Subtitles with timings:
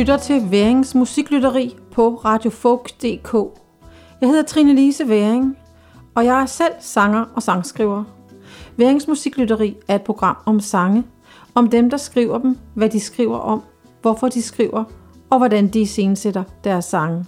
[0.00, 3.34] lytter til Værings musiklytteri på radiofolk.dk.
[4.20, 5.58] Jeg hedder Trine Lise Væring,
[6.14, 8.04] og jeg er selv sanger og sangskriver.
[8.76, 11.04] Værings musiklytteri er et program om sange,
[11.54, 13.62] om dem, der skriver dem, hvad de skriver om,
[14.02, 14.84] hvorfor de skriver,
[15.30, 17.24] og hvordan de iscenesætter deres sange.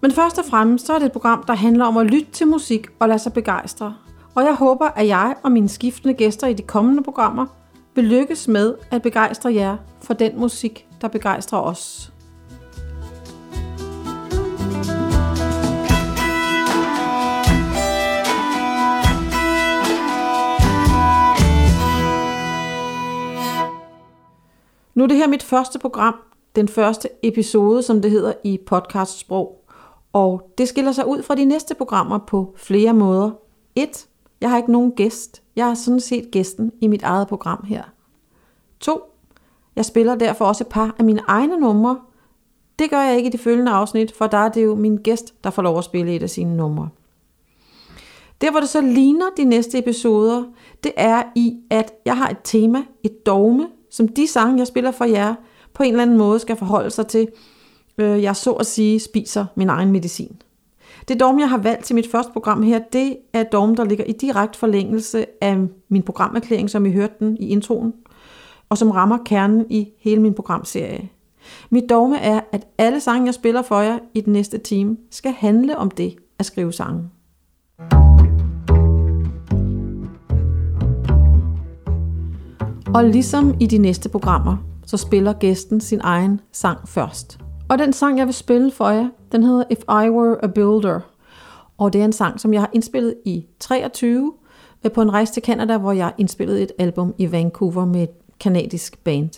[0.00, 2.46] Men først og fremmest så er det et program, der handler om at lytte til
[2.46, 3.94] musik og lade sig begejstre.
[4.34, 7.46] Og jeg håber, at jeg og mine skiftende gæster i de kommende programmer
[7.94, 12.12] vil lykkes med at begejstre jer for den musik, der begejstrer os.
[24.94, 26.14] Nu er det her mit første program,
[26.56, 29.64] den første episode, som det hedder i podcastsprog.
[30.12, 33.30] Og det skiller sig ud fra de næste programmer på flere måder.
[33.76, 34.08] 1.
[34.40, 35.42] Jeg har ikke nogen gæst.
[35.56, 37.82] Jeg har sådan set gæsten i mit eget program her.
[38.80, 39.00] 2.
[39.78, 41.98] Jeg spiller derfor også et par af mine egne numre.
[42.78, 45.44] Det gør jeg ikke i det følgende afsnit, for der er det jo min gæst,
[45.44, 46.88] der får lov at spille et af sine numre.
[48.40, 50.44] Der hvor det så ligner de næste episoder,
[50.84, 54.90] det er i, at jeg har et tema, et dogme, som de sange, jeg spiller
[54.90, 55.34] for jer,
[55.74, 57.28] på en eller anden måde skal forholde sig til.
[57.98, 60.42] Øh, jeg så at sige spiser min egen medicin.
[61.08, 63.84] Det dogme, jeg har valgt til mit første program her, det er et dogme, der
[63.84, 67.92] ligger i direkte forlængelse af min programerklæring, som I hørte den i introen
[68.68, 71.08] og som rammer kernen i hele min programserie.
[71.70, 75.32] Mit dogme er, at alle sange, jeg spiller for jer i den næste time, skal
[75.32, 77.10] handle om det at skrive sange.
[82.94, 87.38] Og ligesom i de næste programmer, så spiller gæsten sin egen sang først.
[87.68, 91.00] Og den sang, jeg vil spille for jer, den hedder If I Were a Builder.
[91.78, 94.32] Og det er en sang, som jeg har indspillet i 23
[94.84, 98.06] øh, på en rejse til Canada, hvor jeg indspillede et album i Vancouver med
[98.40, 99.30] kanadisk band.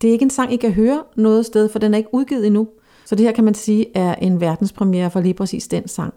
[0.00, 2.46] Det er ikke en sang, I kan høre noget sted, for den er ikke udgivet
[2.46, 2.68] endnu.
[3.04, 6.14] Så det her kan man sige er en verdenspremiere for lige præcis den sang.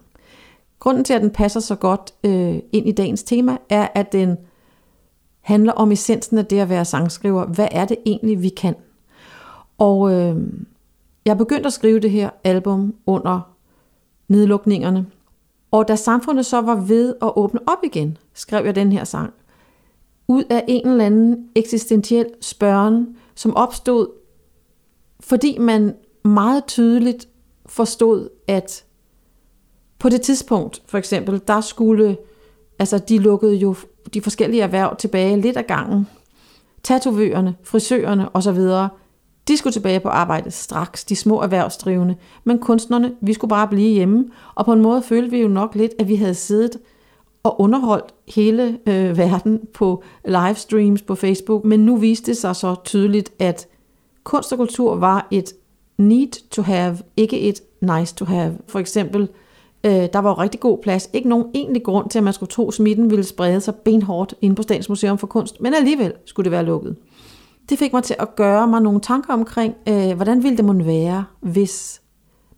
[0.80, 4.38] Grunden til, at den passer så godt øh, ind i dagens tema, er, at den
[5.42, 7.46] handler om essensen af det at være sangskriver.
[7.46, 8.76] Hvad er det egentlig, vi kan?
[9.78, 10.36] Og øh,
[11.26, 13.54] jeg begyndte at skrive det her album under
[14.28, 15.06] nedlukningerne.
[15.72, 19.34] Og da samfundet så var ved at åbne op igen, skrev jeg den her sang
[20.28, 24.08] ud af en eller anden eksistentiel spørgen, som opstod,
[25.20, 27.28] fordi man meget tydeligt
[27.66, 28.84] forstod, at
[30.00, 32.18] på det tidspunkt, for eksempel, der skulle,
[32.80, 33.76] altså de lukkede jo
[34.14, 36.08] de forskellige erhverv tilbage lidt ad gangen.
[36.84, 38.60] Tatovørerne, frisørerne osv.,
[39.48, 42.16] de skulle tilbage på arbejde straks, de små erhvervsdrivende.
[42.44, 44.26] Men kunstnerne, vi skulle bare blive hjemme.
[44.56, 46.80] Og på en måde følte vi jo nok lidt, at vi havde siddet
[47.48, 52.76] og underholdt hele øh, verden på livestreams på Facebook, men nu viste det sig så
[52.86, 53.68] tydeligt, at
[54.24, 55.54] kunst og kultur var et
[55.98, 58.58] need to have, ikke et nice to have.
[58.68, 59.30] For eksempel,
[59.84, 61.10] øh, der var jo rigtig god plads.
[61.14, 64.34] Ikke nogen egentlig grund til, at man skulle tro, at smitten ville sprede sig benhårdt
[64.42, 66.96] inde på Statens Museum for Kunst, men alligevel skulle det være lukket.
[67.70, 70.86] Det fik mig til at gøre mig nogle tanker omkring, øh, hvordan ville det måtte
[70.86, 72.02] være, hvis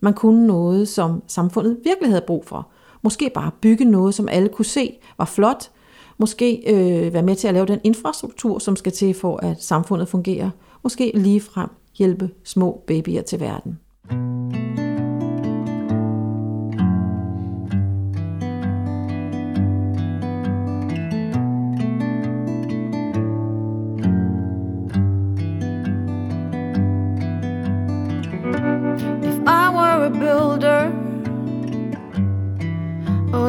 [0.00, 2.68] man kunne noget, som samfundet virkelig havde brug for.
[3.02, 5.70] Måske bare bygge noget, som alle kunne se var flot.
[6.18, 10.08] Måske øh, være med til at lave den infrastruktur, som skal til for, at samfundet
[10.08, 10.50] fungerer.
[10.82, 11.68] Måske ligefrem
[11.98, 13.78] hjælpe små babyer til verden.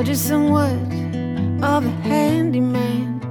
[0.01, 3.21] Or just some wood of a handyman.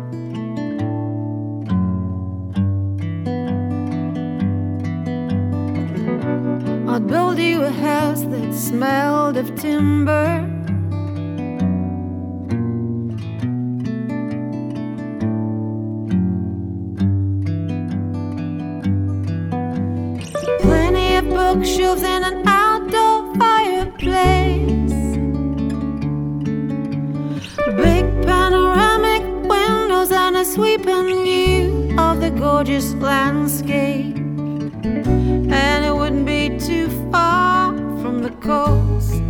[6.89, 10.47] I'd build you a house that smelled of timber.
[20.61, 24.40] Plenty of bookshelves and an outdoor fireplace.
[30.61, 34.15] Sweeping view of the gorgeous landscape.
[34.15, 37.73] And it wouldn't be too far
[38.03, 39.23] from the coast.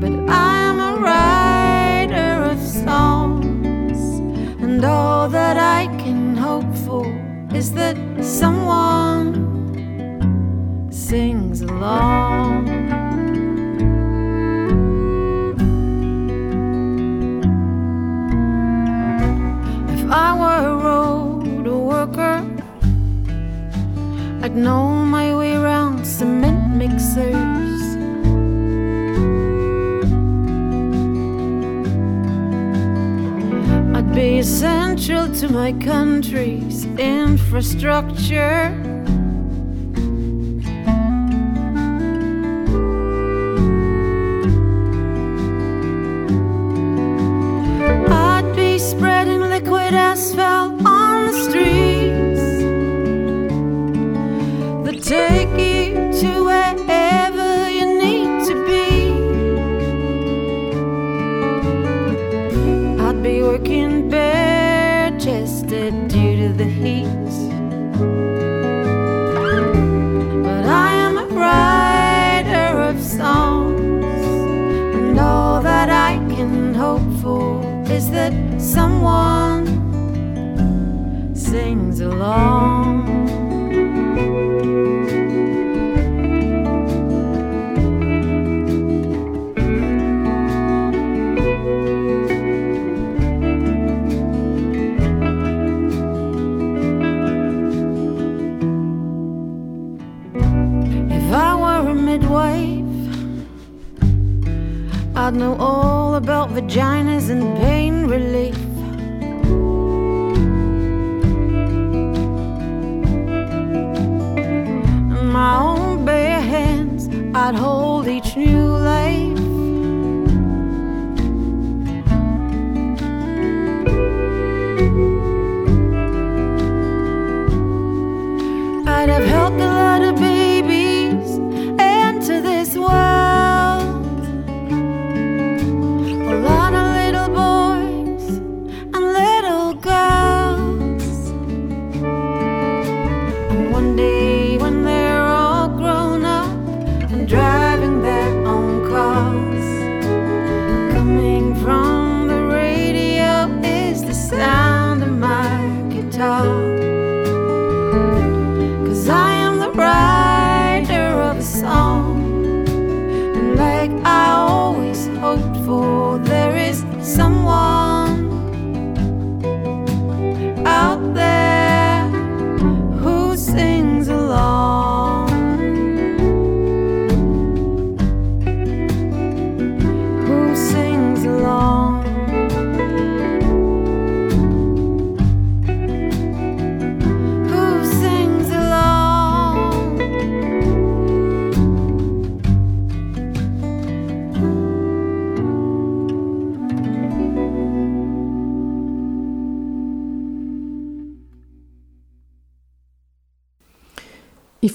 [0.00, 4.00] But I am a writer of songs,
[4.62, 7.04] and all that I can hope for
[7.54, 9.28] is that someone
[10.90, 12.27] sings along.
[24.48, 27.82] I'd know my way around cement mixers.
[33.94, 38.72] I'd be essential to my country's infrastructure.
[48.08, 51.87] I'd be spreading liquid asphalt on the street.
[55.00, 59.12] Take you to wherever you need to be.
[63.00, 67.06] I'd be working bare chested due to the heat.
[70.42, 74.04] But I am a writer of songs,
[74.96, 79.66] and all that I can hope for is that someone
[81.36, 82.57] sings along.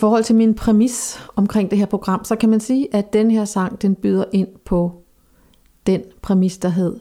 [0.03, 3.45] Forhold til min præmis omkring det her program, så kan man sige, at den her
[3.45, 4.91] sang, den byder ind på
[5.88, 7.00] den præmis, der hed,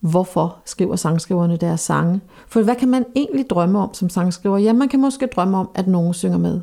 [0.00, 2.20] hvorfor skriver sangskriverne deres sange?
[2.48, 4.58] For hvad kan man egentlig drømme om som sangskriver?
[4.58, 6.60] Ja, man kan måske drømme om, at nogen synger med.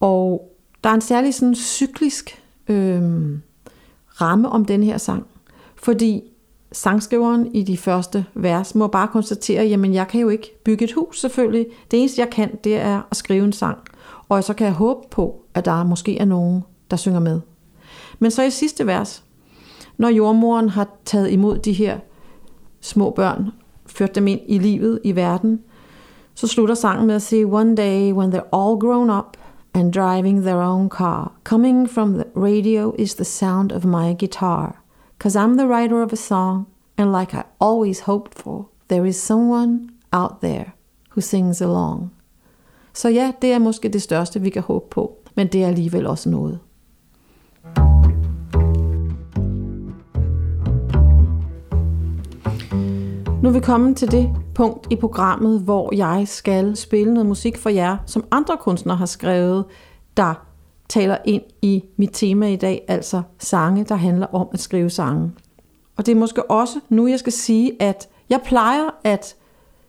[0.00, 0.52] Og
[0.84, 3.02] der er en særlig sådan cyklisk øh,
[4.20, 5.26] ramme om den her sang.
[5.76, 6.22] Fordi
[6.72, 10.92] sangskriveren i de første vers må bare konstatere, jamen jeg kan jo ikke bygge et
[10.92, 11.66] hus selvfølgelig.
[11.90, 13.78] Det eneste jeg kan, det er at skrive en sang.
[14.28, 17.40] Og så kan jeg håbe på, at der måske er nogen, der synger med.
[18.18, 19.24] Men så i sidste vers,
[19.98, 21.98] når jordmoren har taget imod de her
[22.80, 23.50] små børn,
[23.86, 25.60] ført dem ind i livet, i verden,
[26.34, 29.36] så slutter sangen med at sige, One day when they're all grown up
[29.74, 34.82] and driving their own car, coming from the radio is the sound of my guitar.
[35.18, 36.66] Cause I'm the writer of a song,
[36.98, 40.74] and like I always hoped for, there is someone out there
[41.10, 42.10] who sings along.
[42.96, 46.06] Så ja, det er måske det største, vi kan håbe på, men det er alligevel
[46.06, 46.58] også noget.
[53.42, 57.58] Nu er vi kommet til det punkt i programmet, hvor jeg skal spille noget musik
[57.58, 59.64] for jer, som andre kunstnere har skrevet,
[60.16, 60.46] der
[60.88, 65.32] taler ind i mit tema i dag, altså sange, der handler om at skrive sange.
[65.96, 69.36] Og det er måske også nu, jeg skal sige, at jeg plejer at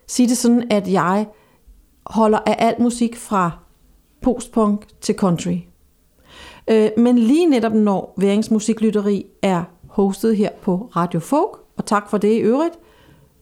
[0.08, 1.28] sige det sådan, at jeg
[2.10, 3.52] holder af al musik fra
[4.22, 5.58] postpunk til country.
[6.68, 12.10] Øh, men lige netop når Værings Musiklytteri er hostet her på Radio Folk, og tak
[12.10, 12.74] for det i øvrigt,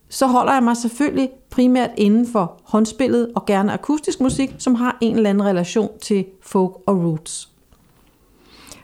[0.10, 4.98] så holder jeg mig selvfølgelig primært inden for håndspillet og gerne akustisk musik, som har
[5.01, 7.50] en eller anden relation til folk og roots.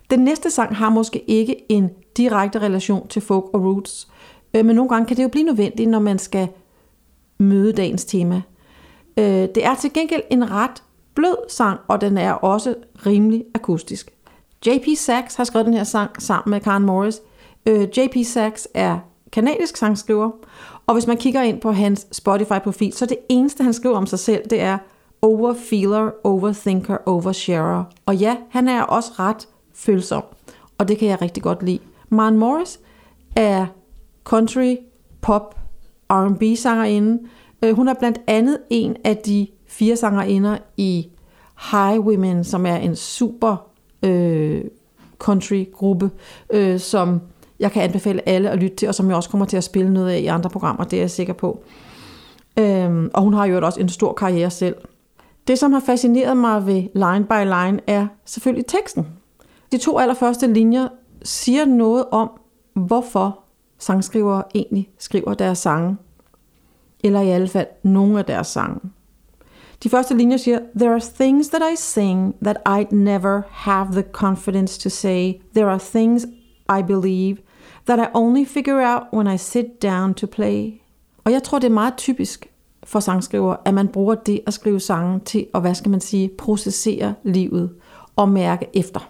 [0.09, 4.07] Den næste sang har måske ikke en direkte relation til folk og roots,
[4.53, 6.47] øh, men nogle gange kan det jo blive nødvendigt, når man skal
[7.38, 8.41] møde dagens tema.
[9.17, 10.83] Øh, det er til gengæld en ret
[11.15, 12.75] blød sang, og den er også
[13.05, 14.11] rimelig akustisk.
[14.65, 14.97] J.P.
[14.97, 17.21] Sachs har skrevet den her sang sammen med Karen Morris.
[17.65, 18.25] Øh, J.P.
[18.25, 18.99] Sachs er
[19.31, 20.31] kanadisk sangskriver.
[20.87, 24.19] Og hvis man kigger ind på hans Spotify-profil, så det eneste, han skriver om sig
[24.19, 24.77] selv, det er
[25.21, 27.83] overfeeler, overthinker, oversharer.
[28.05, 30.23] Og ja, han er også ret følsom,
[30.77, 31.79] og det kan jeg rigtig godt lide.
[32.09, 32.79] Maren Morris
[33.35, 33.65] er
[34.23, 34.75] country,
[35.21, 35.59] pop,
[36.09, 37.19] R&B sangerinde.
[37.63, 41.07] Øh, hun er blandt andet en af de fire sangerinder i
[41.71, 43.67] High Women, som er en super
[44.03, 44.63] øh,
[45.19, 46.11] country-gruppe,
[46.49, 47.21] øh, som
[47.59, 49.93] jeg kan anbefale alle at lytte til, og som jeg også kommer til at spille
[49.93, 51.63] noget af i andre programmer, det er jeg sikker på.
[52.59, 54.75] Øhm, og hun har jo også en stor karriere selv.
[55.47, 59.07] Det, som har fascineret mig ved Line by Line, er selvfølgelig teksten.
[59.71, 60.87] De to allerførste linjer
[61.23, 62.31] siger noget om,
[62.73, 63.39] hvorfor
[63.79, 65.97] sangskrivere egentlig skriver deres sange.
[67.03, 68.79] Eller i alle fald nogle af deres sange.
[69.84, 74.03] De første linjer siger, There are things that I sing that I'd never have the
[74.12, 75.34] confidence to say.
[75.55, 76.25] There are things
[76.79, 77.38] I believe
[77.86, 80.74] that I only figure out when I sit down to play.
[81.24, 82.48] Og jeg tror, det er meget typisk
[82.84, 86.29] for sangskriver, at man bruger det at skrive sange til at, hvad skal man sige,
[86.38, 87.70] processere livet
[88.15, 89.10] og mærke efter.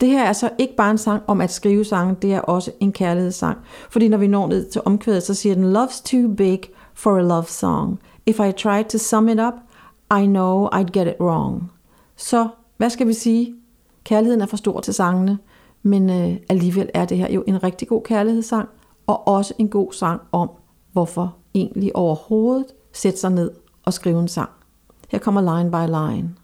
[0.00, 2.72] Det her er altså ikke bare en sang om at skrive sange, det er også
[2.80, 3.58] en kærlighedssang.
[3.90, 6.60] Fordi når vi når ned til omkvædet, så siger den, Love's too big
[6.96, 7.98] for a love song.
[8.26, 9.54] If I tried to sum it up,
[10.10, 11.72] I know I'd get it wrong.
[12.16, 13.54] Så hvad skal vi sige?
[14.04, 15.38] Kærligheden er for stor til sangene,
[15.82, 18.68] men øh, alligevel er det her jo en rigtig god kærlighedssang,
[19.06, 20.50] og også en god sang om,
[20.92, 23.50] hvorfor egentlig overhovedet sætte sig ned
[23.84, 24.50] og skrive en sang.
[25.08, 26.34] Her kommer line by line.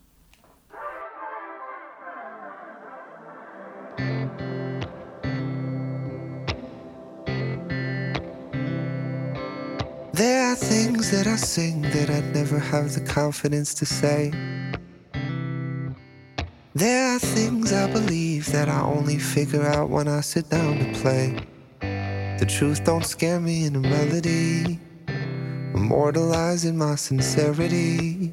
[10.63, 14.31] Things that I sing that I'd never have the confidence to say.
[16.75, 20.93] There are things I believe that I only figure out when I sit down to
[21.01, 21.37] play.
[22.39, 24.79] The truth don't scare me in a melody,
[25.75, 28.33] immortalizing my sincerity.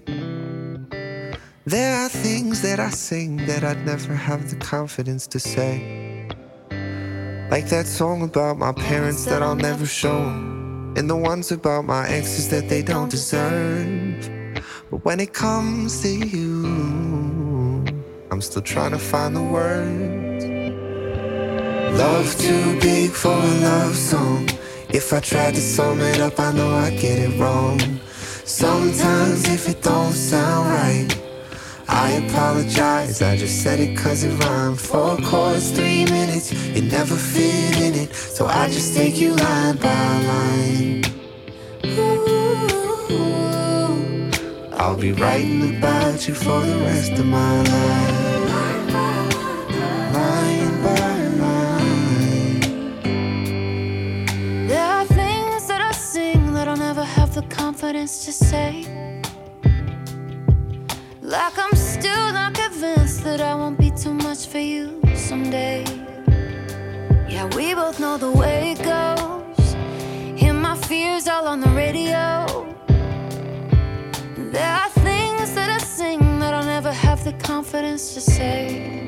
[1.66, 6.28] There are things that I sing that I'd never have the confidence to say.
[7.50, 10.59] Like that song about my parents that I'll never show.
[10.96, 14.30] And the ones about my exes that they don't deserve.
[14.90, 17.86] But when it comes to you,
[18.32, 20.46] I'm still trying to find the words.
[21.98, 24.50] Love too big for a love song.
[24.90, 27.80] If I tried to sum it up, I know I get it wrong.
[28.44, 31.08] Sometimes if it don't sound right,
[31.92, 33.22] I apologize.
[33.22, 34.80] I just said it cause it rhymed.
[34.80, 38.14] Four chords, three minutes, it never fit in it.
[38.14, 41.04] So I just take you line by line.
[41.86, 43.10] Ooh,
[44.74, 48.46] I'll be writing about you for the rest of my life.
[50.14, 52.62] Line by line.
[54.68, 58.86] There are things that I sing that I'll never have the confidence to say.
[61.30, 65.86] Like I'm still not convinced that I won't be too much for you someday.
[67.30, 69.76] Yeah, we both know the way it goes.
[70.42, 72.48] Hear my fears all on the radio.
[74.38, 79.08] There are things that I sing that I'll never have the confidence to say.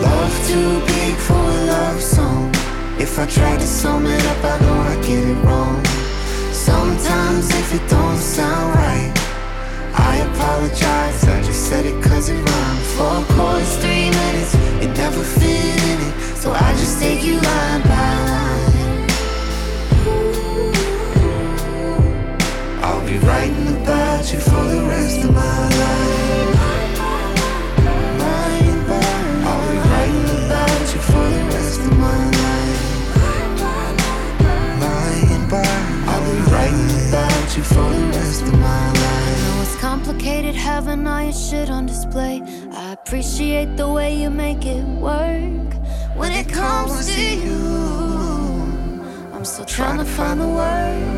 [0.00, 2.48] Love too big for a love song.
[2.98, 5.84] If I try to sum it up, I know I get it wrong.
[6.50, 9.15] Sometimes if it don't sound right,
[9.96, 11.24] I apologize.
[11.24, 12.75] I just said it cause it rhymed.
[49.76, 51.15] Trying to find the words.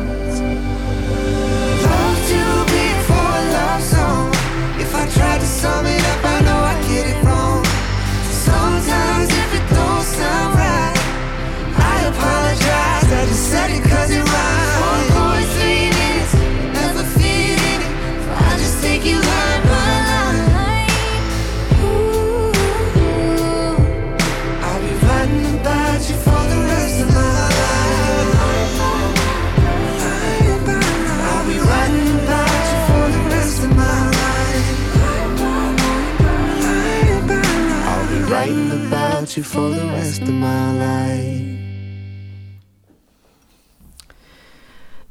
[39.39, 41.49] You for the rest of my life.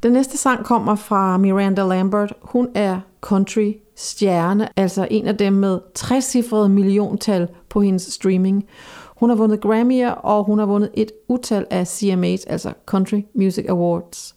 [0.03, 2.33] Den næste sang kommer fra Miranda Lambert.
[2.43, 8.65] Hun er country stjerne, altså en af dem med 60 milliontal på hendes streaming.
[9.17, 13.65] Hun har vundet Grammy'er, og hun har vundet et utal af CMAs, altså Country Music
[13.69, 14.37] Awards.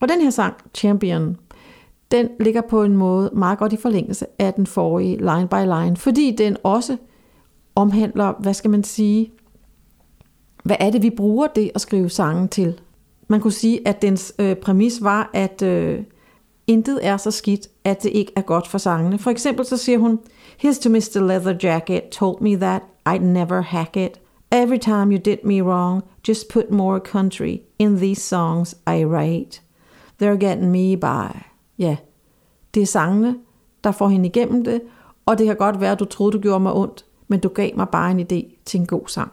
[0.00, 1.36] Og den her sang, Champion,
[2.10, 5.96] den ligger på en måde meget godt i forlængelse af den forrige line by line,
[5.96, 6.96] fordi den også
[7.74, 9.32] omhandler, hvad skal man sige,
[10.64, 12.80] hvad er det, vi bruger det at skrive sangen til?
[13.28, 16.02] Man kunne sige, at dens øh, præmis var, at øh,
[16.66, 19.18] intet er så skidt, at det ikke er godt for sangene.
[19.18, 20.18] For eksempel så siger hun,
[20.64, 21.26] Here's to Mr.
[21.26, 24.20] Leather Jacket, told me that I'd never hack it.
[24.52, 29.62] Every time you did me wrong, just put more country in these songs I write.
[30.22, 31.38] They're getting me by.
[31.78, 31.96] Ja,
[32.74, 33.36] det er sangene,
[33.84, 34.80] der får hende igennem det,
[35.26, 37.70] og det kan godt være, at du troede, du gjorde mig ondt, men du gav
[37.76, 39.32] mig bare en idé til en god sang.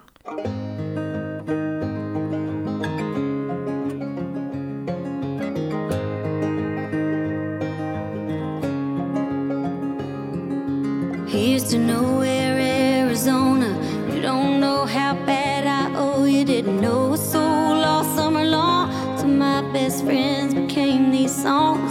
[11.28, 13.70] Here's to nowhere, Arizona.
[14.14, 16.46] You don't know how bad I owe you.
[16.46, 18.92] Didn't know a soul all summer long.
[19.18, 21.87] So my best friends became these songs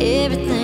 [0.00, 0.55] Everything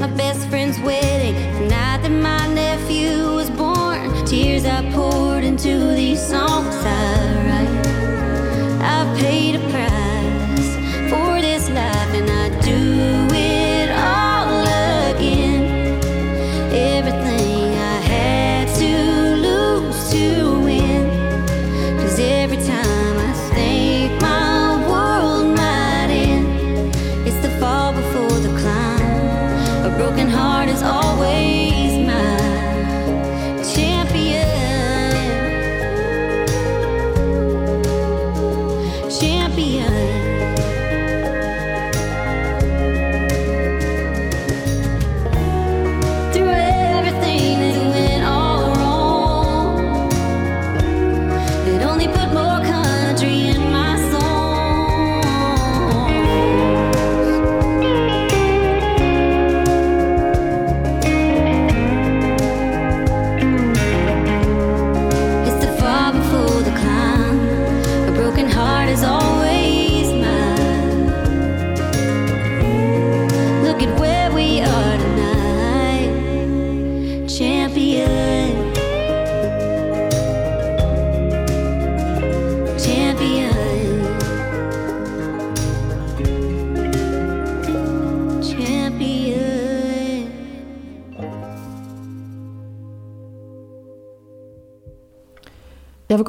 [0.00, 4.24] My best friend's wedding, the night that my nephew was born.
[4.24, 6.74] Tears I poured into these songs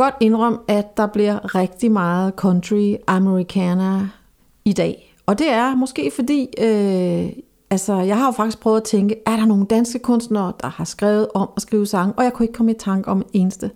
[0.01, 4.07] godt indrømme, at der bliver rigtig meget country americana
[4.65, 5.15] i dag.
[5.25, 7.29] Og det er måske fordi, øh,
[7.69, 10.83] altså jeg har jo faktisk prøvet at tænke, er der nogle danske kunstnere, der har
[10.83, 13.71] skrevet om at skrive sange, og jeg kunne ikke komme i tanke om en eneste.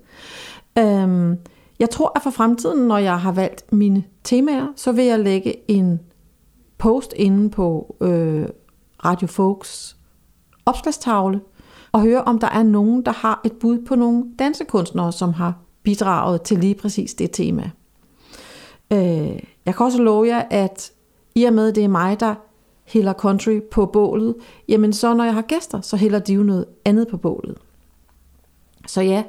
[0.78, 1.38] Øhm,
[1.80, 5.72] jeg tror, at for fremtiden, når jeg har valgt mine temaer, så vil jeg lægge
[5.72, 6.00] en
[6.78, 8.46] post inde på øh,
[9.06, 9.98] Radio Folks
[10.66, 11.42] opslagstavle
[11.92, 15.65] og høre, om der er nogen, der har et bud på nogle dansekunstnere, som har
[15.86, 17.70] bidraget til lige præcis det tema.
[18.92, 20.92] Øh, jeg kan også love jer, at
[21.36, 22.36] i og med, det er mig, der
[22.86, 24.36] hælder country på bålet,
[24.68, 27.58] jamen så når jeg har gæster, så hælder de jo noget andet på bålet.
[28.88, 29.24] Så ja,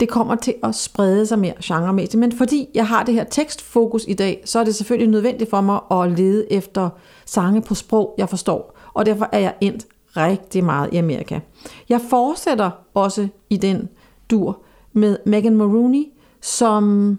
[0.00, 4.04] det kommer til at sprede sig mere genremæssigt, men fordi jeg har det her tekstfokus
[4.08, 6.90] i dag, så er det selvfølgelig nødvendigt for mig at lede efter
[7.26, 11.40] sange på sprog, jeg forstår, og derfor er jeg endt rigtig meget i Amerika.
[11.88, 13.88] Jeg fortsætter også i den
[14.30, 16.04] dur med Megan Maroney,
[16.40, 17.10] som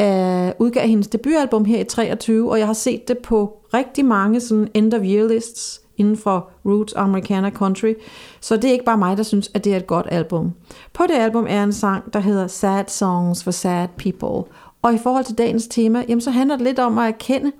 [0.00, 4.40] øh, udgav hendes debutalbum her i 23, og jeg har set det på rigtig mange
[4.40, 7.94] sådan end of year lists inden for Roots, Americana Country.
[8.40, 10.52] Så det er ikke bare mig, der synes, at det er et godt album.
[10.92, 14.52] På det album er en sang, der hedder Sad Songs for Sad People.
[14.82, 17.52] Og i forhold til dagens tema, jamen så handler det lidt om at erkende,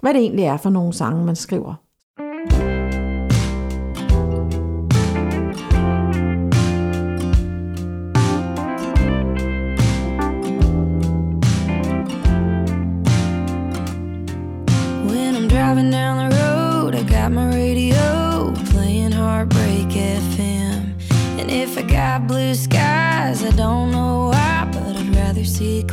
[0.00, 1.83] hvad det egentlig er for nogle sange, man skriver.
[22.54, 25.84] Skies, I don't know why, but I'd rather see a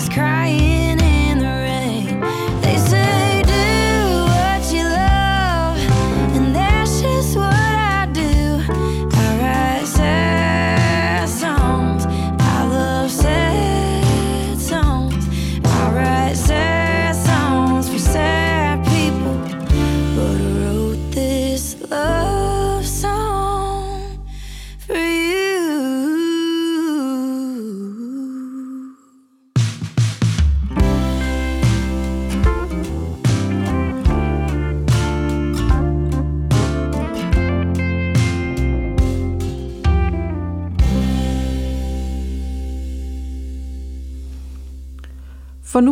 [0.00, 0.08] stars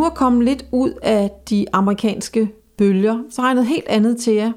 [0.04, 4.16] nu at komme lidt ud af de amerikanske bølger, så har jeg noget helt andet
[4.16, 4.52] til jer.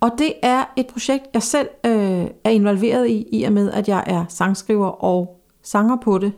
[0.00, 3.88] Og det er et projekt, jeg selv øh, er involveret i, i og med, at
[3.88, 6.32] jeg er sangskriver og sanger på det.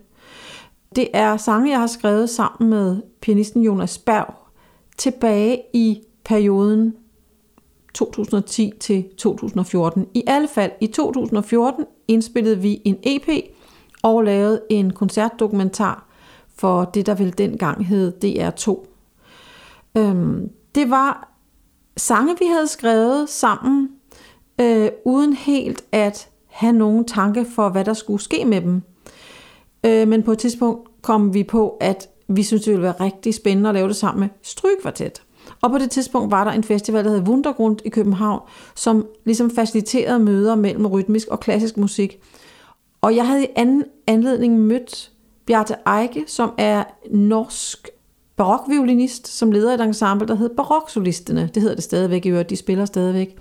[0.97, 4.35] Det er sange, jeg har skrevet sammen med pianisten Jonas Berg
[4.97, 6.95] tilbage i perioden
[7.95, 10.07] 2010 til 2014.
[10.15, 13.29] I alle fald i 2014 indspillede vi en EP
[14.03, 16.14] og lavede en koncertdokumentar
[16.59, 18.87] for det, der vel dengang hed DR2.
[19.97, 21.35] Øhm, det var
[21.97, 23.89] sange, vi havde skrevet sammen,
[24.61, 28.83] øh, uden helt at have nogen tanke for, hvad der skulle ske med dem.
[29.87, 33.35] Øh, men på et tidspunkt kom vi på, at vi synes, det ville være rigtig
[33.35, 35.23] spændende at lave det sammen med Strygekvartet.
[35.63, 38.41] Og på det tidspunkt var der en festival, der hed Wundergrund i København,
[38.75, 42.19] som ligesom faciliterede møder mellem rytmisk og klassisk musik.
[43.01, 45.11] Og jeg havde i anden anledning mødt
[45.47, 47.89] Bjarte Eike, som er norsk
[48.37, 51.51] barokviolinist, som leder et ensemble, der hedder Baroksolisterne.
[51.55, 53.39] Det hedder det stadigvæk i øvrigt, de spiller stadigvæk.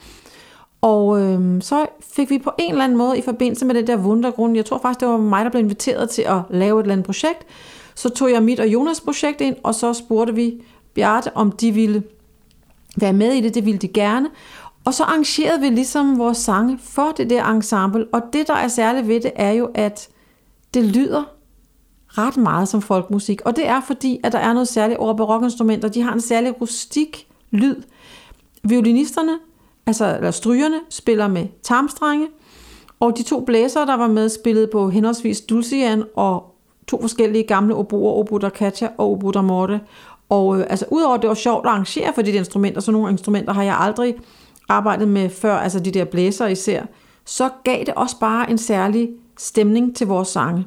[0.82, 3.98] Og øh, så fik vi på en eller anden måde i forbindelse med den der
[3.98, 6.94] wundergrund, jeg tror faktisk, det var mig, der blev inviteret til at lave et eller
[6.94, 7.46] andet projekt,
[7.96, 10.62] så tog jeg mit og Jonas projekt ind, og så spurgte vi
[10.94, 12.04] Bjarte, om de ville
[12.98, 14.30] være med i det, det ville de gerne.
[14.86, 18.68] Og så arrangerede vi ligesom vores sange for det der ensemble, og det, der er
[18.68, 20.10] særligt ved det, er jo, at
[20.74, 21.24] det lyder
[22.17, 23.41] ret meget som folkmusik.
[23.45, 25.89] Og det er fordi, at der er noget særligt over barokinstrumenter.
[25.89, 27.76] De har en særlig rustik lyd.
[28.63, 29.39] Violinisterne,
[29.86, 32.28] altså eller strygerne, spiller med tarmstrenge,
[32.99, 36.56] og de to blæsere, der var med, spillede på henholdsvis dulcian og
[36.88, 38.49] to forskellige gamle oboer, obo da
[38.97, 39.82] og obo da morte.
[40.30, 42.91] Og øh, altså, udover at det var sjovt at arrangere for de der instrumenter, så
[42.91, 44.15] nogle instrumenter har jeg aldrig
[44.69, 46.86] arbejdet med før, altså de der blæser især,
[47.26, 50.65] så gav det også bare en særlig stemning til vores sange.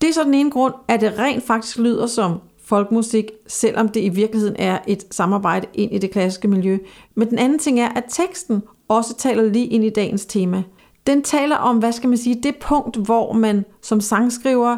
[0.00, 4.00] Det er så den ene grund, at det rent faktisk lyder som folkmusik, selvom det
[4.00, 6.78] i virkeligheden er et samarbejde ind i det klassiske miljø.
[7.14, 10.62] Men den anden ting er, at teksten også taler lige ind i dagens tema.
[11.06, 14.76] Den taler om, hvad skal man sige, det punkt, hvor man som sangskriver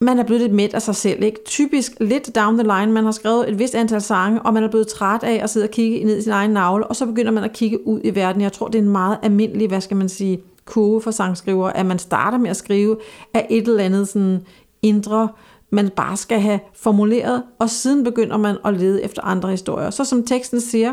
[0.00, 1.22] man er blevet lidt midt af sig selv.
[1.22, 1.38] Ikke?
[1.46, 4.68] Typisk lidt down the line, man har skrevet et vist antal sange, og man er
[4.68, 7.32] blevet træt af at sidde og kigge ned i sin egen navle, og så begynder
[7.32, 8.42] man at kigge ud i verden.
[8.42, 11.86] Jeg tror, det er en meget almindelig, hvad skal man sige, kurve for sangskriver, at
[11.86, 12.96] man starter med at skrive
[13.34, 14.46] af et eller andet sådan
[14.82, 15.28] indre,
[15.70, 19.90] man bare skal have formuleret, og siden begynder man at lede efter andre historier.
[19.90, 20.92] Så som teksten siger,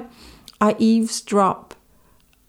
[0.79, 1.73] I eavesdrop,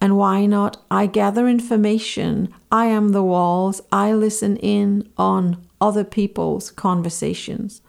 [0.00, 0.78] and why not?
[0.90, 2.48] I gather information.
[2.72, 3.82] I am the walls.
[3.92, 7.82] I listen in on other people's conversations.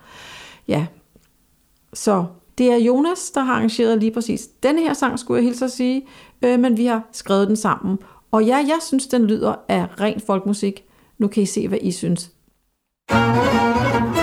[0.68, 0.88] Ja,
[1.94, 2.26] så
[2.58, 5.72] det er Jonas, der har arrangeret lige præcis denne her sang, skulle jeg hilse at
[5.72, 6.08] sige,
[6.42, 8.00] øh, men vi har skrevet den sammen.
[8.32, 10.84] Og ja, jeg synes, den lyder af ren folkmusik.
[11.18, 12.32] Nu kan I se, hvad I synes.
[13.12, 14.19] Why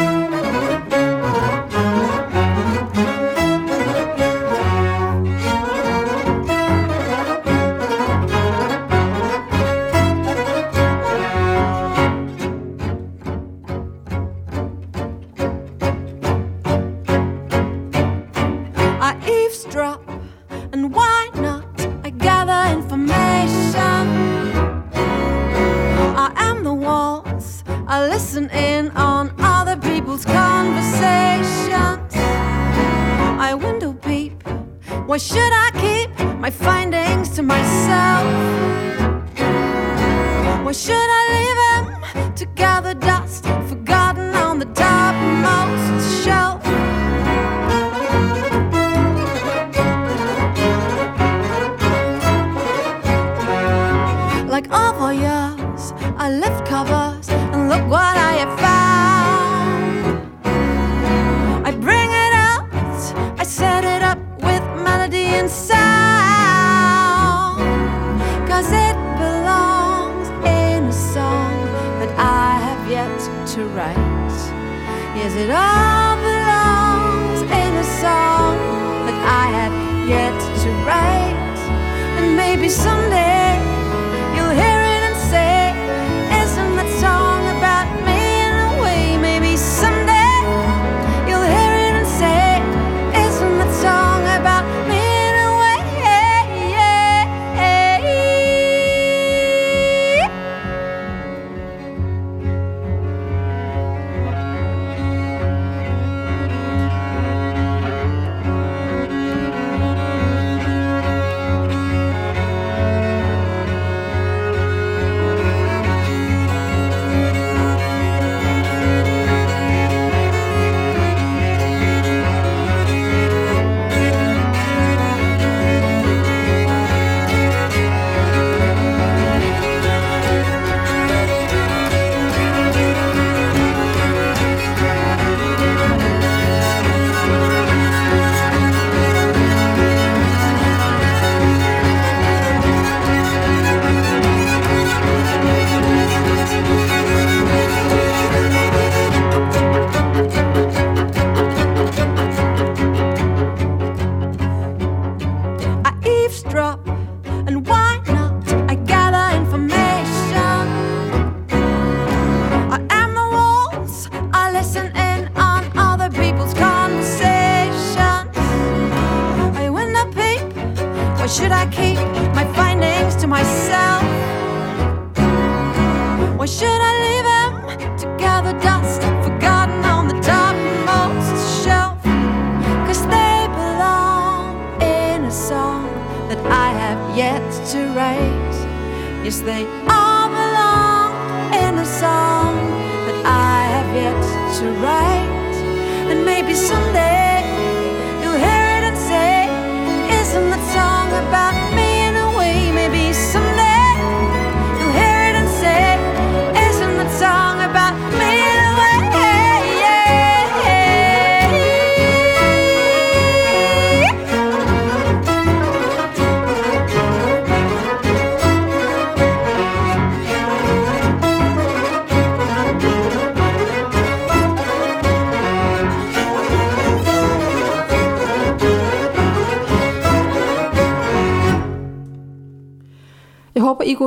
[56.26, 56.65] I lift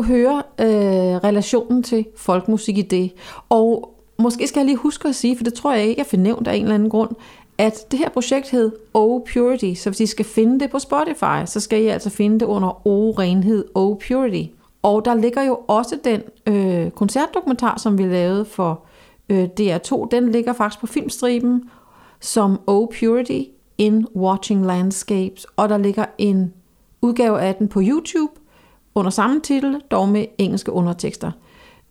[0.02, 3.12] kunne høre øh, relationen til folkmusik i det.
[3.50, 6.18] Og måske skal jeg lige huske at sige, for det tror jeg ikke, jeg får
[6.18, 7.10] nævnt af en eller anden grund,
[7.58, 9.74] at det her projekt hed O Purity.
[9.74, 12.88] Så hvis I skal finde det på Spotify, så skal I altså finde det under
[12.88, 14.52] O Renhed, O Purity.
[14.82, 18.82] Og der ligger jo også den øh, koncertdokumentar, som vi lavede for
[19.30, 20.08] øh, DR2.
[20.12, 21.70] Den ligger faktisk på filmstriben
[22.20, 23.42] som O Purity
[23.78, 25.46] in Watching Landscapes.
[25.56, 26.54] Og der ligger en
[27.02, 28.32] udgave af den på YouTube
[28.95, 31.32] under samme titel, dog med engelske undertekster.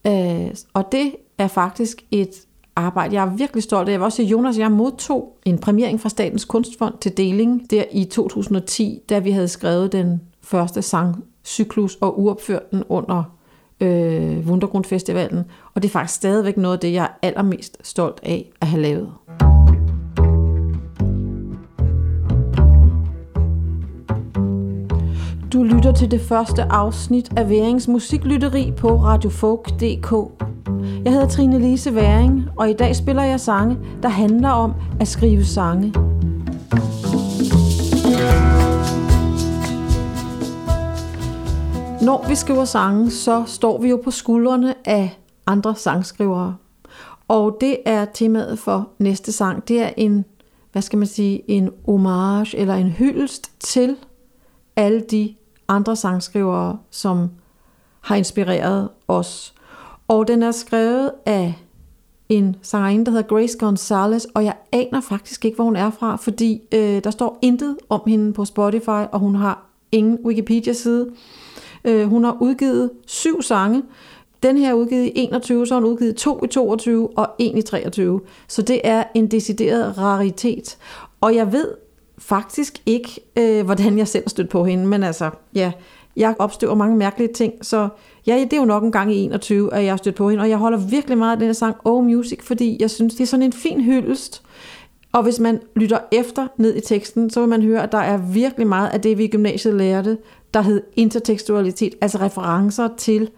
[0.06, 2.30] Øh, og det er faktisk et
[2.76, 3.92] arbejde, jeg er virkelig stolt af.
[3.92, 7.84] Jeg var også sige, Jonas, jeg modtog en præmiering fra Statens Kunstfond til deling der
[7.92, 13.22] i 2010, da vi havde skrevet den første sangcyklus og uopført den under
[13.80, 15.44] øh, Wundergrundfestivalen.
[15.74, 18.82] Og det er faktisk stadigvæk noget af det, jeg er allermest stolt af at have
[18.82, 19.12] lavet.
[25.52, 30.12] Du lytter til det første afsnit af Værings musiklytteri på radiofolk.dk.
[31.04, 35.08] Jeg hedder Trine Lise Væring, og i dag spiller jeg sange, der handler om at
[35.08, 35.92] skrive sange.
[42.02, 46.56] Når vi skriver sange, så står vi jo på skuldrene af andre sangskrivere.
[47.28, 49.68] Og det er temaet for næste sang.
[49.68, 50.24] Det er en,
[50.72, 53.96] hvad skal man sige, en homage eller en hyldest til
[54.76, 55.34] alle de
[55.68, 57.30] andre sangskrivere, som
[58.00, 59.54] har inspireret os.
[60.08, 61.54] Og den er skrevet af
[62.28, 66.16] en sangerinde, der hedder Grace Gonzalez, og jeg aner faktisk ikke, hvor hun er fra,
[66.16, 71.10] fordi øh, der står intet om hende på Spotify, og hun har ingen Wikipedia-side.
[71.84, 73.82] Øh, hun har udgivet syv sange.
[74.42, 77.58] Den her er udgivet i 21, så har hun udgivet to i 22 og en
[77.58, 78.20] i 23.
[78.48, 80.78] Så det er en decideret raritet.
[81.20, 81.74] Og jeg ved
[82.18, 85.72] faktisk ikke, øh, hvordan jeg selv har på hende, men altså, ja,
[86.16, 87.88] jeg opstøver mange mærkelige ting, så
[88.26, 90.42] ja, det er jo nok en gang i 21, at jeg har stødt på hende,
[90.42, 93.22] og jeg holder virkelig meget af den her sang Oh Music, fordi jeg synes, det
[93.22, 94.42] er sådan en fin hyldest,
[95.12, 98.16] og hvis man lytter efter ned i teksten, så vil man høre, at der er
[98.16, 100.18] virkelig meget af det, vi i gymnasiet lærte,
[100.54, 103.30] der hed intertekstualitet, altså referencer til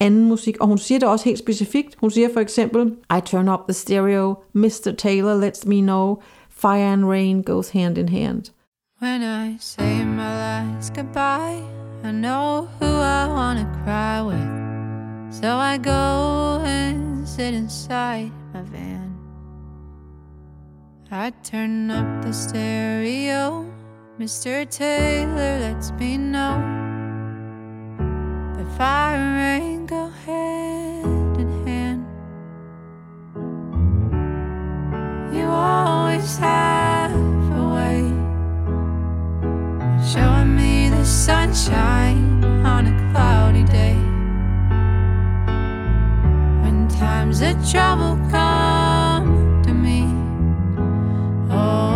[0.00, 1.96] anden musik, og hun siger det også helt specifikt.
[2.00, 4.94] Hun siger for eksempel, I turn up the stereo, Mr.
[4.98, 6.16] Taylor lets me know,
[6.58, 8.50] fire and rain goes hand in hand.
[8.98, 11.62] When I say my last goodbye,
[12.02, 15.32] I know who I wanna cry with.
[15.32, 19.16] So I go and sit inside my van.
[21.12, 23.64] I turn up the stereo,
[24.18, 24.68] Mr.
[24.68, 26.58] Taylor lets me know
[28.56, 32.04] that fire and rain go hand in hand.
[35.32, 38.00] You always have a way
[40.04, 43.94] showing me the sunshine on a cloudy day.
[46.62, 50.02] When times of trouble come to me,
[51.50, 51.87] oh,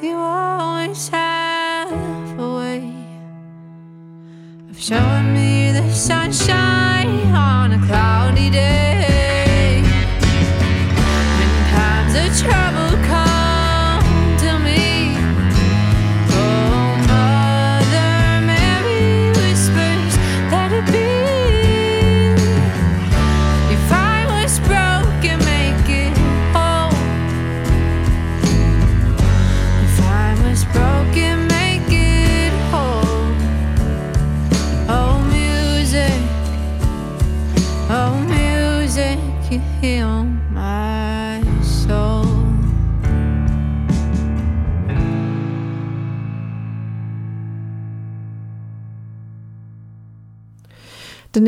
[0.00, 2.94] You always have a way
[4.70, 6.77] of showing me the sunshine.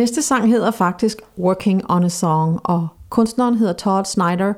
[0.01, 4.53] Næste sang hedder faktisk Working on a Song, og kunstneren hedder Todd Snyder.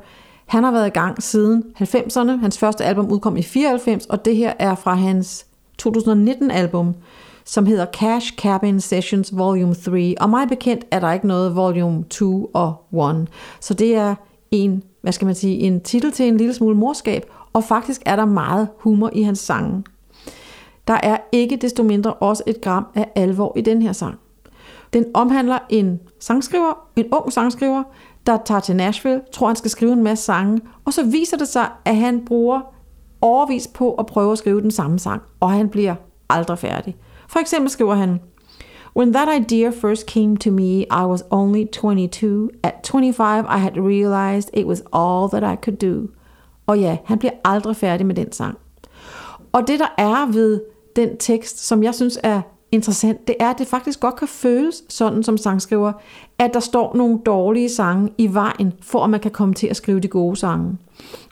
[0.47, 2.30] Han har været i gang siden 90'erne.
[2.40, 5.47] Hans første album udkom i 94, og det her er fra hans
[5.82, 6.95] 2019-album,
[7.45, 10.14] som hedder Cash Cabin Sessions Volume 3.
[10.20, 12.74] Og mig bekendt er der ikke noget Volume 2 og
[13.11, 13.28] 1.
[13.61, 14.14] Så det er
[14.51, 18.16] en, hvad skal man sige, en titel til en lille smule morskab, og faktisk er
[18.16, 19.84] der meget humor i hans sange.
[20.88, 24.18] Der er ikke desto mindre også et gram af alvor i den her sang.
[24.93, 27.82] Den omhandler en sangskriver, en ung sangskriver,
[28.26, 31.49] der tager til Nashville, tror han skal skrive en masse sange, og så viser det
[31.49, 32.61] sig, at han bruger
[33.20, 35.95] overvis på at prøve at skrive den samme sang, og han bliver
[36.30, 36.97] aldrig færdig.
[37.28, 38.20] For eksempel skriver han,
[38.97, 42.51] When that idea first came to me, I was only 22.
[42.62, 46.09] At 25, I had realized it was all that I could do.
[46.66, 48.59] Og ja, han bliver aldrig færdig med den sang.
[49.53, 50.61] Og det, der er ved
[50.97, 52.40] den tekst, som jeg synes er
[52.73, 55.93] interessant, det er, at det faktisk godt kan føles sådan som sangskriver,
[56.39, 59.77] at der står nogle dårlige sange i vejen, for at man kan komme til at
[59.77, 60.79] skrive de gode sange.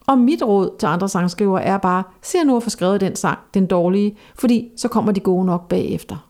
[0.07, 3.39] Og mit råd til andre sangskriver er bare, se nu at få skrevet den sang,
[3.55, 6.30] den dårlige, fordi så kommer de gode nok bagefter.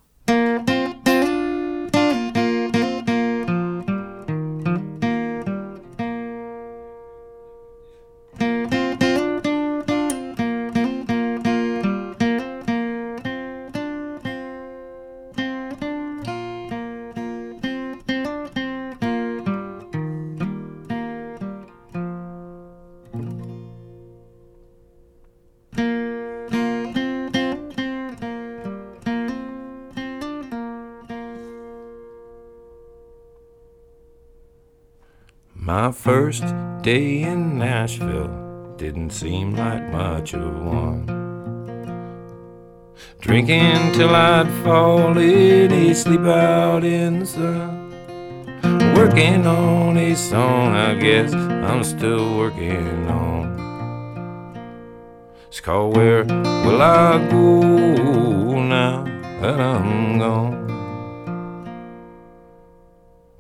[35.91, 36.45] My first
[36.83, 38.31] day in Nashville
[38.77, 41.05] didn't seem like much of one.
[43.21, 47.91] Drinking till I'd fallen asleep out in the sun.
[48.95, 53.51] Working on a song, I guess I'm still working on.
[55.49, 59.03] It's called Where Will I Go Now
[59.41, 60.60] That I'm Gone?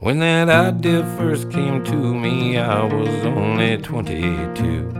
[0.01, 4.91] When that idea first came to me, I was only 22.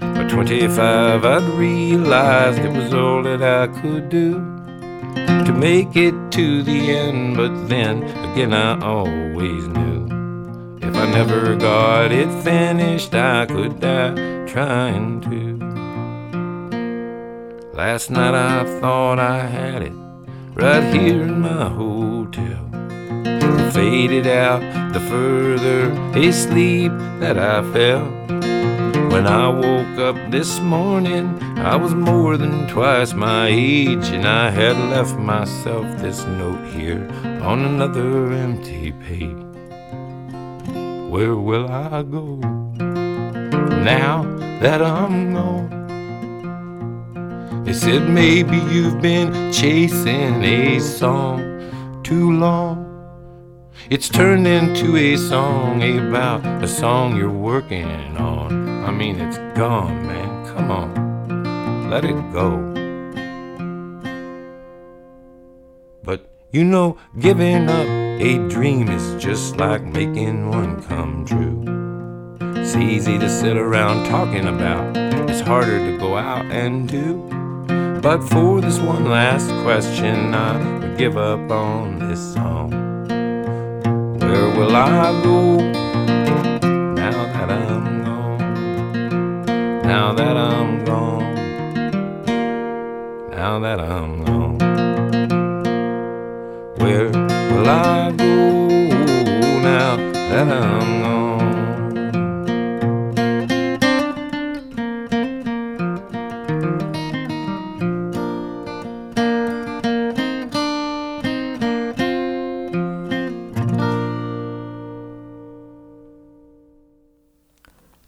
[0.00, 4.32] By 25, I'd realized it was all that I could do
[5.44, 7.36] to make it to the end.
[7.36, 10.08] But then again, I always knew
[10.82, 14.16] if I never got it finished, I could die
[14.48, 15.58] trying to.
[17.72, 19.94] Last night, I thought I had it
[20.54, 22.73] right here in my hotel
[23.72, 24.60] faded out
[24.92, 28.04] the further asleep that I fell.
[29.10, 34.50] When I woke up this morning, I was more than twice my age, and I
[34.50, 37.08] had left myself this note here
[37.42, 39.44] on another empty page.
[41.10, 42.36] Where will I go
[43.84, 44.24] now
[44.60, 45.70] that I'm gone?
[47.64, 52.83] They said maybe you've been chasing a song too long.
[53.90, 58.82] It's turned into a song about a song you're working on.
[58.82, 60.46] I mean, it's gone, man.
[60.46, 62.56] Come on, let it go.
[66.02, 67.86] But you know, giving up
[68.22, 71.62] a dream is just like making one come true.
[72.58, 74.96] It's easy to sit around talking about,
[75.28, 77.20] it's harder to go out and do.
[78.00, 82.93] But for this one last question, I would give up on this song.
[84.34, 85.58] Where will I go
[86.96, 88.38] now that I'm gone?
[89.84, 91.34] Now that I'm gone.
[93.30, 94.58] Now that I'm gone.
[96.78, 98.34] Where will I go
[99.62, 101.03] now that I'm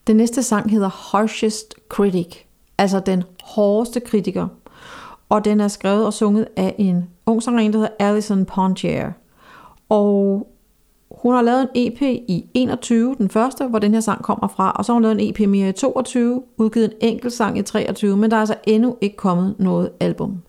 [0.06, 2.36] Den næste sang hedder Harshest Critic,
[2.78, 4.48] altså den hårdeste kritiker.
[5.28, 9.12] Og den er skrevet og sunget af en ung sangerinde, der hedder Alison Pontier.
[9.88, 10.46] Og
[11.10, 14.70] hun har lavet en EP i 21, den første, hvor den her sang kommer fra,
[14.70, 17.62] og så har hun lavet en EP mere i 22, udgivet en enkelt sang i
[17.62, 20.42] 23, men der er altså endnu ikke kommet noget album.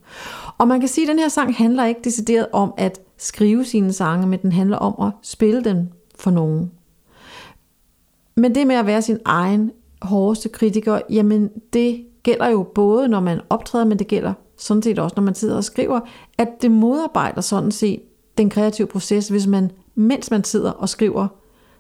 [0.58, 3.94] Og man kan sige, at den her sang handler ikke decideret om at skrive sine
[3.94, 5.90] sange, men den handler om at spille den
[6.20, 6.72] for nogen.
[8.38, 9.72] Men det med at være sin egen
[10.02, 15.00] hårdeste kritiker, jamen det gælder jo både, når man optræder, men det gælder sådan set
[15.00, 16.00] også, når man sidder og skriver,
[16.38, 18.02] at det modarbejder sådan set
[18.38, 21.28] den kreative proces, hvis man, mens man sidder og skriver,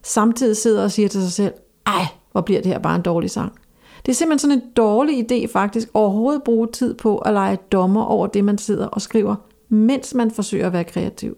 [0.03, 1.53] samtidig sidder og siger til sig selv,
[1.85, 3.53] ej, hvor bliver det her bare en dårlig sang.
[4.05, 8.03] Det er simpelthen sådan en dårlig idé faktisk overhovedet bruge tid på at lege dommer
[8.03, 9.35] over det, man sidder og skriver,
[9.69, 11.37] mens man forsøger at være kreativ.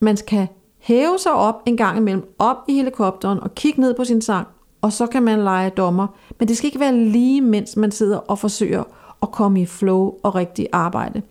[0.00, 0.46] Man kan
[0.86, 4.46] hæve sig op en gang imellem, op i helikopteren og kigge ned på sin sang,
[4.82, 6.06] og så kan man lege dommer.
[6.38, 8.82] Men det skal ikke være lige, mens man sidder og forsøger
[9.22, 11.22] at komme i flow og rigtig arbejde.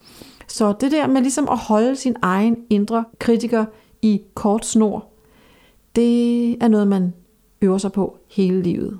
[0.47, 3.65] Så det der med ligesom at holde sin egen indre kritiker
[4.01, 5.05] i kort snor,
[5.95, 7.13] det er noget, man
[7.61, 8.99] øver sig på hele livet.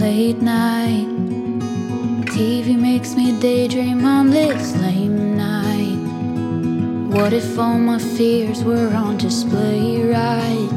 [0.00, 1.19] Late night,
[2.40, 6.00] TV makes me daydream on this lame night.
[7.14, 10.72] What if all my fears were on display right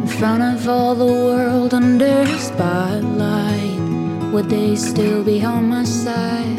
[0.00, 3.80] in front of all the world under spotlight?
[4.32, 6.58] Would they still be on my side?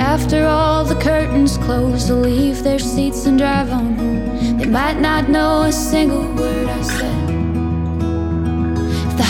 [0.00, 4.98] After all the curtains close to leave their seats and drive on home, they might
[4.98, 7.17] not know a single word I said.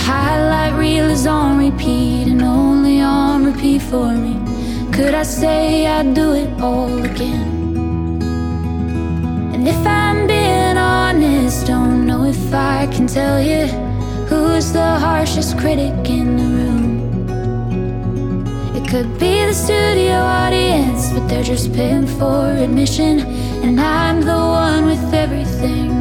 [0.09, 4.35] Highlight reel is on repeat and only on repeat for me,
[4.91, 7.77] could I say I'd do it all again?
[9.53, 13.67] And if I'm being honest, don't know if I can tell you
[14.31, 16.89] who's the harshest critic in the room.
[18.75, 23.21] It could be the studio audience, but they're just paying for admission,
[23.63, 25.98] and I'm the one with everything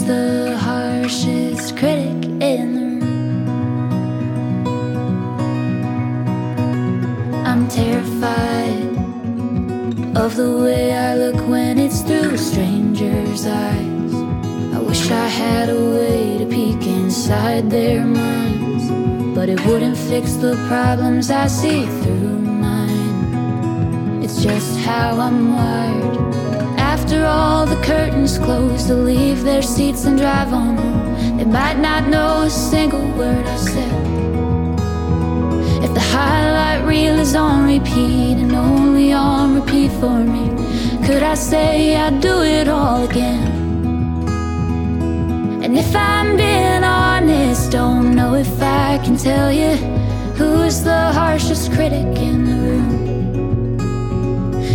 [0.00, 3.46] The harshest critic in the room?
[7.46, 8.96] I'm terrified
[10.16, 14.14] of the way I look when it's through strangers' eyes.
[14.74, 18.90] I wish I had a way to peek inside their minds,
[19.36, 24.22] but it wouldn't fix the problems I see through mine.
[24.24, 26.51] It's just how I'm wired.
[27.12, 31.78] After all the curtains close to leave their seats and drive on home, they might
[31.78, 33.92] not know a single word I said.
[35.84, 40.48] If the highlight reel is on repeat and only on repeat for me,
[41.06, 43.46] could I say I'd do it all again?
[45.62, 49.76] And if I'm being honest, don't know if I can tell you
[50.38, 53.11] who's the harshest critic in the room.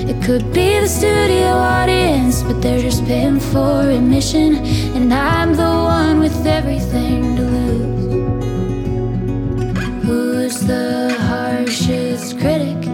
[0.10, 4.56] It could be the studio audience, but they're just paying for admission,
[4.96, 8.08] and I'm the one with everything to lose.
[10.06, 12.87] Who's the harshest critic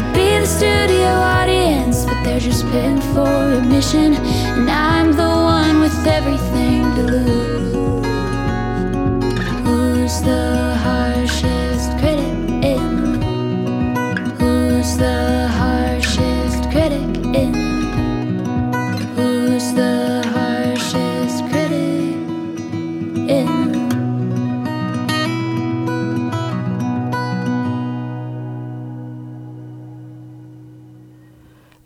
[0.00, 5.80] could be the studio audience, but they're just paying for admission, and I'm the one
[5.80, 7.79] with everything to lose.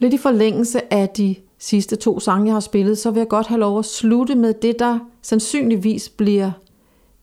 [0.04, 3.46] Lidt i forlængelse af de sidste to sange, jeg har spillet, så vil jeg godt
[3.46, 6.50] have lov at slutte med det, der sandsynligvis bliver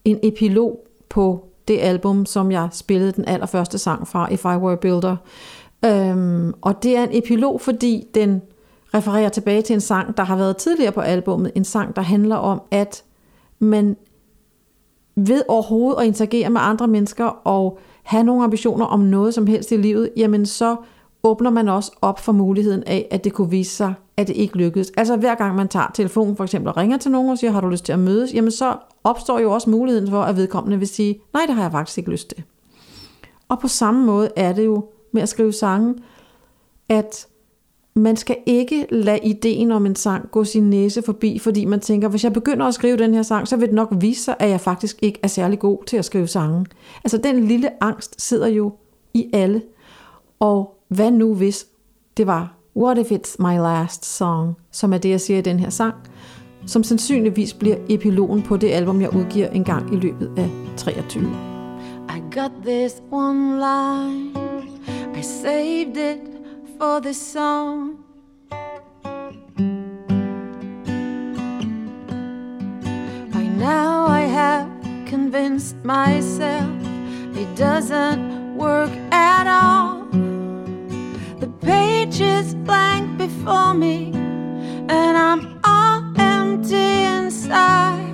[0.05, 0.79] en epilog
[1.09, 5.15] på det album, som jeg spillede den allerførste sang fra, If I Were a Builder.
[5.86, 8.41] Øhm, og det er en epilog, fordi den
[8.93, 11.51] refererer tilbage til en sang, der har været tidligere på albummet.
[11.55, 13.03] En sang, der handler om, at
[13.59, 13.97] man
[15.15, 19.71] ved overhovedet at interagere med andre mennesker og have nogle ambitioner om noget som helst
[19.71, 20.75] i livet, jamen så
[21.24, 24.57] åbner man også op for muligheden af, at det kunne vise sig, at det ikke
[24.57, 24.91] lykkedes.
[24.97, 27.61] Altså hver gang man tager telefonen for eksempel og ringer til nogen og siger, har
[27.61, 30.88] du lyst til at mødes, jamen så opstår jo også muligheden for, at vedkommende vil
[30.88, 32.43] sige, nej, det har jeg faktisk ikke lyst til.
[33.49, 35.95] Og på samme måde er det jo med at skrive sange,
[36.89, 37.28] at
[37.93, 42.07] man skal ikke lade ideen om en sang gå sin næse forbi, fordi man tænker,
[42.07, 44.49] hvis jeg begynder at skrive den her sang, så vil det nok vise sig, at
[44.49, 46.65] jeg faktisk ikke er særlig god til at skrive sange.
[47.03, 48.74] Altså den lille angst sidder jo
[49.13, 49.61] i alle.
[50.39, 51.65] Og hvad nu hvis
[52.17, 55.59] det var What if it's my last song, som er det, jeg siger i den
[55.59, 55.95] her sang,
[56.65, 61.23] som sandsynligvis bliver epilogen på det album, jeg udgiver en gang i løbet af 23.
[62.09, 64.39] I got this one line,
[65.19, 66.19] I saved it
[66.79, 67.89] for this song.
[73.31, 74.67] By now I have
[75.09, 76.69] convinced myself
[77.35, 80.00] it doesn't work at all.
[82.22, 88.13] The blank before me, and I'm all empty inside.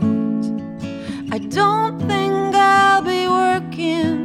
[1.29, 4.15] I don't think I'll be working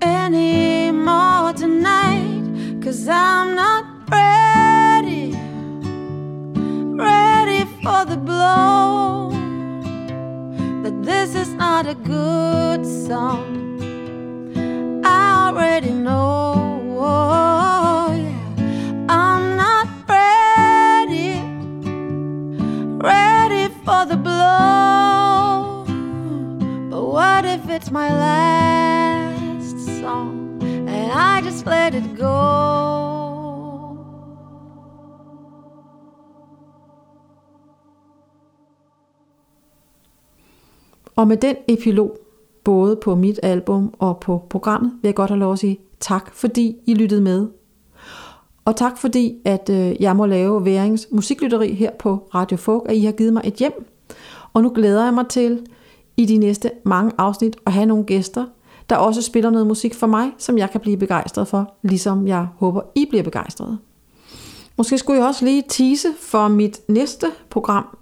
[0.00, 5.36] anymore tonight, cause I'm not ready,
[6.96, 9.32] ready for the blow.
[10.82, 13.44] That this is not a good song.
[15.04, 16.45] I already know.
[27.76, 32.36] It's my last song and I just let it go?
[41.16, 42.18] Og med den epilog,
[42.64, 46.34] både på mit album og på programmet, vil jeg godt have lov at sige tak,
[46.34, 47.48] fordi I lyttede med.
[48.64, 52.96] Og tak fordi, at øh, jeg må lave Værings musiklytteri her på Radio Folk, at
[52.96, 53.86] I har givet mig et hjem.
[54.52, 55.66] Og nu glæder jeg mig til
[56.16, 58.46] i de næste mange afsnit at have nogle gæster,
[58.90, 62.46] der også spiller noget musik for mig, som jeg kan blive begejstret for, ligesom jeg
[62.56, 63.78] håber, I bliver begejstret.
[64.76, 67.98] Måske skulle jeg også lige tease for mit næste program.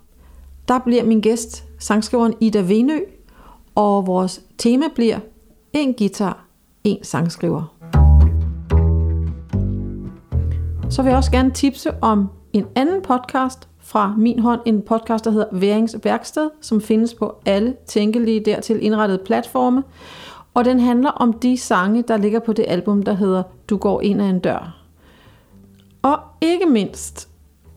[0.68, 2.98] Der bliver min gæst, sangskriveren Ida Venø,
[3.74, 5.18] og vores tema bliver
[5.72, 6.46] en guitar,
[6.84, 7.74] en sangskriver.
[10.90, 15.24] Så vil jeg også gerne tipse om en anden podcast fra min hånd, en podcast,
[15.24, 19.82] der hedder Værings Værksted, som findes på alle tænkelige dertil indrettede platforme.
[20.54, 24.00] Og den handler om de sange, der ligger på det album, der hedder Du går
[24.00, 24.76] ind ad en dør.
[26.02, 27.28] Og ikke mindst,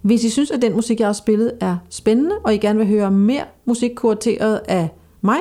[0.02, 2.88] hvis I synes, at den musik, jeg har spillet, er spændende, og I gerne vil
[2.88, 4.90] høre mere musik kurateret af
[5.22, 5.38] mig,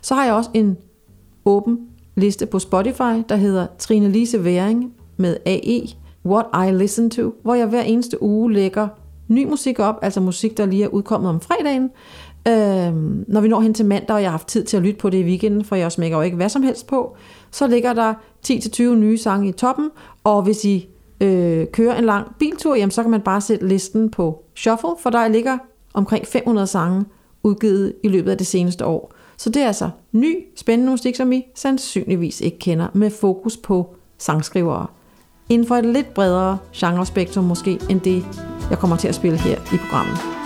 [0.00, 0.76] så har jeg også en
[1.44, 1.78] åben
[2.14, 5.88] liste på Spotify, der hedder Trine Lise Væring med AE,
[6.26, 8.88] What I Listen To, hvor jeg hver eneste uge lægger
[9.28, 11.90] ny musik op, altså musik, der lige er udkommet om fredagen.
[12.48, 12.94] Øh,
[13.28, 15.10] når vi når hen til mandag, og jeg har haft tid til at lytte på
[15.10, 17.16] det i weekenden, for jeg smækker jo ikke hvad som helst på,
[17.50, 18.14] så ligger der
[18.46, 19.90] 10-20 nye sange i toppen,
[20.24, 20.88] og hvis I
[21.20, 25.10] øh, kører en lang biltur, jamen, så kan man bare sætte listen på shuffle, for
[25.10, 25.58] der ligger
[25.94, 27.04] omkring 500 sange
[27.42, 29.12] udgivet i løbet af det seneste år.
[29.36, 33.94] Så det er altså ny, spændende musik, som I sandsynligvis ikke kender, med fokus på
[34.18, 34.86] sangskrivere.
[35.48, 38.24] Inden for et lidt bredere genrespektrum måske, end det,
[38.70, 40.43] jeg kommer til at spille her i programmet.